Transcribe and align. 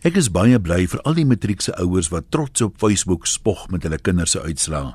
Ek 0.00 0.16
is 0.16 0.30
baie 0.32 0.56
bly 0.56 0.86
vir 0.88 1.00
al 1.04 1.18
die 1.18 1.26
matriekse 1.28 1.74
ouers 1.76 2.06
wat 2.08 2.30
trots 2.32 2.62
op 2.64 2.78
Facebook 2.80 3.26
spog 3.28 3.66
met 3.68 3.84
hulle 3.84 3.98
kinders 4.00 4.32
se 4.32 4.40
uitslae. 4.40 4.94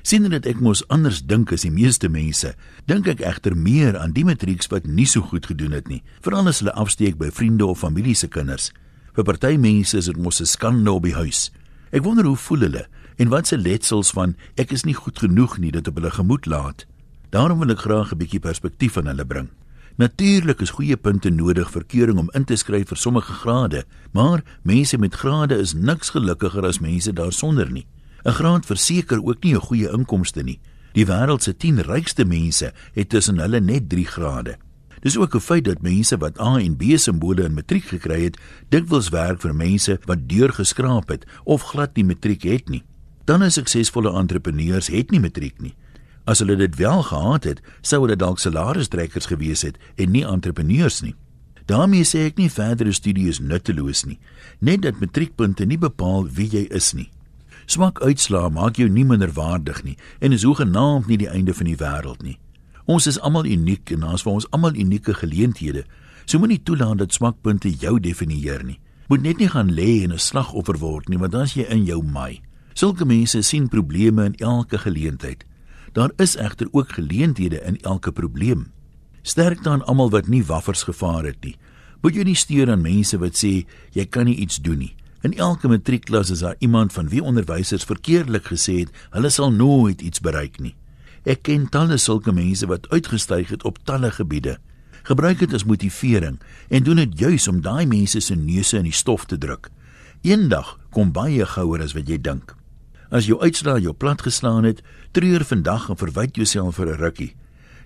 Sien 0.00 0.24
dit 0.32 0.46
ek 0.48 0.62
mos 0.64 0.80
anders 0.88 1.18
dink 1.20 1.52
as 1.52 1.66
die 1.66 1.72
meeste 1.74 2.08
mense, 2.08 2.54
dink 2.88 3.10
ek 3.12 3.20
egter 3.20 3.52
meer 3.52 3.98
aan 4.00 4.14
die 4.16 4.24
matrieks 4.24 4.70
wat 4.72 4.86
nie 4.88 5.04
so 5.04 5.20
goed 5.28 5.44
gedoen 5.50 5.76
het 5.76 5.90
nie, 5.92 6.00
veral 6.24 6.48
as 6.48 6.62
hulle 6.62 6.72
afsteek 6.72 7.18
by 7.20 7.28
vriende 7.28 7.68
of 7.68 7.82
familie 7.84 8.16
se 8.16 8.30
kinders. 8.32 8.70
Vir 9.12 9.28
party 9.28 9.58
mense 9.60 9.92
is 10.00 10.08
dit 10.08 10.16
mos 10.16 10.40
'n 10.40 10.48
skande 10.48 10.88
op 10.90 11.04
die 11.04 11.12
huis. 11.12 11.50
Ek 11.92 12.04
wonder 12.04 12.24
hoe 12.24 12.36
voel 12.36 12.64
hulle 12.64 12.88
en 13.18 13.28
wat 13.28 13.46
se 13.46 13.58
letsels 13.58 14.10
van 14.16 14.36
ek 14.56 14.72
is 14.72 14.86
nie 14.86 14.96
goed 14.96 15.18
genoeg 15.18 15.58
nie 15.58 15.70
dit 15.70 15.88
op 15.88 15.94
hulle 15.96 16.10
gemoed 16.10 16.46
laat. 16.46 16.86
Daarom 17.30 17.58
wil 17.58 17.76
ek 17.76 17.84
graag 17.84 18.12
'n 18.12 18.18
bietjie 18.18 18.40
perspektief 18.40 18.96
aan 18.96 19.06
hulle 19.06 19.26
bring. 19.26 19.50
Natuurlik 19.96 20.60
is 20.60 20.74
goeie 20.76 20.96
punte 21.00 21.30
nodig 21.32 21.70
vir 21.72 21.84
keuring 21.88 22.18
om 22.20 22.26
in 22.36 22.44
te 22.44 22.56
skryf 22.60 22.90
vir 22.90 22.98
sommige 23.00 23.32
grade, 23.32 23.86
maar 24.12 24.42
mense 24.62 24.98
met 25.00 25.14
grade 25.16 25.56
is 25.56 25.72
niks 25.72 26.12
gelukkiger 26.12 26.66
as 26.68 26.82
mense 26.84 27.12
daarsonder 27.16 27.70
nie. 27.72 27.86
'n 28.26 28.32
Graad 28.32 28.66
verseker 28.66 29.24
ook 29.24 29.44
nie 29.44 29.54
'n 29.54 29.66
goeie 29.68 29.88
inkomste 29.88 30.42
nie. 30.42 30.60
Die 30.92 31.06
wêreld 31.06 31.42
se 31.42 31.56
10 31.56 31.80
rykste 31.80 32.24
mense 32.24 32.72
het 32.92 33.08
tussen 33.08 33.38
hulle 33.38 33.60
net 33.60 33.88
3 33.88 34.04
grade. 34.04 34.58
Dis 35.00 35.16
ook 35.16 35.34
'n 35.34 35.40
feit 35.40 35.64
dat 35.64 35.82
mense 35.82 36.16
wat 36.16 36.40
A 36.40 36.58
en 36.58 36.76
B 36.76 36.82
simbole 36.98 37.44
in 37.44 37.54
matriek 37.54 37.84
gekry 37.84 38.22
het, 38.24 38.36
dikwels 38.68 39.08
werk 39.08 39.40
vir 39.40 39.54
mense 39.54 39.98
wat 40.04 40.28
deurgeskraap 40.28 41.08
het 41.08 41.24
of 41.44 41.62
glad 41.62 41.96
nie 41.96 42.04
matriek 42.04 42.42
het 42.42 42.68
nie. 42.68 42.82
Dan 43.24 43.42
is 43.42 43.54
suksesvolle 43.54 44.12
entrepreneurs 44.12 44.86
het 44.86 45.10
nie 45.10 45.20
matriek 45.20 45.60
nie. 45.60 45.74
As 46.26 46.42
hulle 46.42 46.56
dit 46.58 46.76
wel 46.76 47.02
gehad 47.06 47.44
het, 47.44 47.60
sou 47.86 48.02
hulle 48.02 48.16
dalk 48.18 48.40
salarisstrekkers 48.42 49.28
gewees 49.30 49.62
het 49.62 49.78
en 49.96 50.10
nie 50.10 50.26
entrepreneurs 50.26 51.00
nie. 51.02 51.14
daarmee 51.66 52.06
sê 52.06 52.28
ek 52.28 52.36
nie 52.38 52.50
verdere 52.50 52.92
studie 52.94 53.26
is 53.28 53.40
nutteloos 53.42 54.04
nie, 54.06 54.18
net 54.62 54.84
dat 54.84 55.00
matriekpunte 55.02 55.66
nie 55.66 55.78
bepaal 55.78 56.28
wie 56.30 56.46
jy 56.46 56.66
is 56.70 56.92
nie. 56.94 57.08
Swak 57.66 57.98
uitslae 58.06 58.50
maak 58.54 58.78
jou 58.78 58.86
nie 58.88 59.04
minder 59.04 59.32
waardig 59.34 59.82
nie 59.82 59.96
en 60.20 60.32
is 60.32 60.46
hoegenaamd 60.46 61.08
nie 61.10 61.18
die 61.18 61.30
einde 61.30 61.54
van 61.54 61.66
die 61.66 61.78
wêreld 61.80 62.22
nie. 62.22 62.38
Ons 62.86 63.08
is 63.10 63.18
almal 63.18 63.48
uniek 63.50 63.90
en 63.90 64.04
ons 64.06 64.22
het 64.22 64.30
ons 64.32 64.46
almal 64.54 64.78
unieke 64.78 65.14
geleenthede. 65.14 65.82
So 66.26 66.38
moenie 66.38 66.62
toelaat 66.62 67.02
dat 67.02 67.14
swakpunte 67.14 67.70
jou 67.70 67.98
definieer 67.98 68.62
nie. 68.62 68.78
Moet 69.10 69.22
net 69.22 69.42
nie 69.42 69.50
gaan 69.50 69.74
lê 69.74 70.04
en 70.04 70.12
'n 70.12 70.18
slagoffer 70.18 70.78
word 70.78 71.08
nie, 71.08 71.18
want 71.18 71.32
dan 71.32 71.42
is 71.42 71.54
jy 71.54 71.66
in 71.70 71.84
jou 71.84 72.02
maai. 72.02 72.40
Sulke 72.74 73.04
mense 73.04 73.42
sien 73.42 73.68
probleme 73.68 74.24
in 74.24 74.34
elke 74.34 74.78
geleentheid. 74.78 75.44
Daar 75.96 76.12
is 76.16 76.36
egter 76.36 76.68
ook 76.70 76.92
geleenthede 76.92 77.62
in 77.62 77.80
elke 77.80 78.12
probleem. 78.12 78.72
Sterk 79.22 79.62
dan 79.62 79.84
almal 79.84 80.10
wat 80.10 80.26
nie 80.28 80.44
waffers 80.44 80.82
gevaar 80.82 81.24
het 81.24 81.40
nie. 81.40 81.56
Moet 82.00 82.14
jy 82.14 82.24
nie 82.28 82.36
steur 82.36 82.70
aan 82.70 82.82
mense 82.84 83.16
wat 83.18 83.38
sê 83.40 83.52
jy 83.96 84.04
kan 84.04 84.28
nie 84.28 84.36
iets 84.44 84.60
doen 84.60 84.82
nie. 84.84 84.92
In 85.24 85.32
elke 85.40 85.68
matriekklas 85.72 86.30
is 86.30 86.42
daar 86.44 86.58
iemand 86.58 86.92
van 86.92 87.08
wie 87.08 87.22
onderwysers 87.22 87.88
verkeerdelik 87.88 88.44
gesê 88.52 88.74
het 88.82 88.92
hulle 89.16 89.30
sal 89.32 89.48
nooit 89.52 90.04
iets 90.04 90.20
bereik 90.20 90.60
nie. 90.60 90.74
Ek 91.24 91.46
ken 91.48 91.64
talle 91.72 91.96
sulke 91.96 92.32
mense 92.32 92.68
wat 92.68 92.90
uitgestyg 92.92 93.48
het 93.56 93.64
op 93.64 93.80
talle 93.88 94.12
gebiede. 94.12 94.58
Gebruik 95.08 95.38
dit 95.38 95.56
as 95.56 95.64
motivering 95.64 96.36
en 96.68 96.84
doen 96.84 97.00
dit 97.06 97.18
juis 97.24 97.48
om 97.48 97.64
daai 97.64 97.86
mense 97.86 98.20
se 98.20 98.36
neuse 98.36 98.76
in 98.76 98.90
die 98.90 98.92
stof 98.92 99.24
te 99.24 99.40
druk. 99.40 99.72
Eendag 100.20 100.76
kom 100.92 101.16
baie 101.16 101.48
gouer 101.56 101.80
as 101.80 101.96
wat 101.96 102.08
jy 102.08 102.20
dink. 102.20 102.52
As 103.10 103.26
jou 103.26 103.40
uitslae 103.40 103.80
jou 103.80 103.94
plat 103.94 104.22
geslaan 104.22 104.64
het, 104.64 104.82
treur 105.12 105.44
vandag 105.44 105.88
en 105.88 105.96
verwyd 105.96 106.36
jouself 106.36 106.76
vir 106.76 106.86
'n 106.86 106.98
rukkie. 106.98 107.34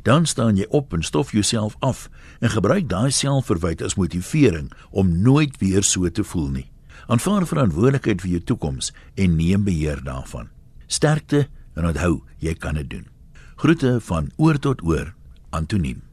Dan 0.03 0.27
staan 0.27 0.57
jy 0.57 0.67
op 0.69 0.93
en 0.93 1.03
stof 1.03 1.33
jouself 1.33 1.77
af 1.79 2.09
en 2.41 2.51
gebruik 2.51 2.89
daai 2.89 3.11
selfverwyd 3.11 3.83
as 3.83 3.95
motivering 3.95 4.73
om 4.91 5.23
nooit 5.23 5.59
weer 5.59 5.83
so 5.83 6.09
te 6.09 6.25
voel 6.25 6.49
nie. 6.49 6.71
Aanvaar 7.07 7.47
verantwoordelikheid 7.47 8.21
vir 8.21 8.31
jou 8.31 8.41
toekoms 8.41 8.93
en 9.15 9.37
neem 9.37 9.65
beheer 9.65 10.01
daarvan. 10.05 10.49
Sterkte 10.87 11.49
en 11.75 11.87
onthou, 11.87 12.23
jy 12.39 12.55
kan 12.55 12.75
dit 12.75 12.91
doen. 12.91 13.07
Groete 13.57 13.99
van 14.01 14.31
oor 14.37 14.59
tot 14.59 14.83
oor, 14.83 15.15
Antoniem. 15.51 16.10